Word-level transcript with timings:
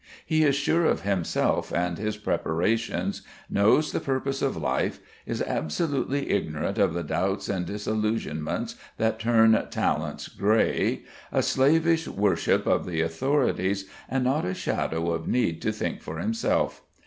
He 0.25 0.43
is 0.45 0.55
sure 0.55 0.83
of 0.83 1.01
himself 1.01 1.71
and 1.71 1.99
his 1.99 2.17
preparations, 2.17 3.21
knows 3.51 3.91
the 3.91 3.99
purpose 3.99 4.41
of 4.41 4.57
life, 4.57 4.99
is 5.27 5.43
absolutely 5.43 6.31
ignorant 6.31 6.79
of 6.79 6.95
the 6.95 7.03
doubts 7.03 7.47
and 7.47 7.67
disillusionments 7.67 8.73
that 8.97 9.19
turn 9.19 9.51
talents 9.69 10.27
grey, 10.27 11.03
a 11.31 11.43
slavish 11.43 12.07
worship 12.07 12.65
of 12.65 12.87
the 12.87 12.99
authorities, 13.01 13.85
and 14.09 14.23
not 14.23 14.43
a 14.43 14.55
shadow 14.55 15.11
of 15.11 15.27
need 15.27 15.61
to 15.61 15.71
think 15.71 16.01
for 16.01 16.17
himself. 16.17 16.81